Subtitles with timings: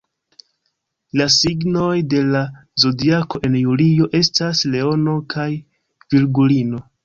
[1.21, 2.41] La signoj de la
[2.85, 5.49] Zodiako en julio estas Leono kaj
[6.15, 6.87] Virgulino.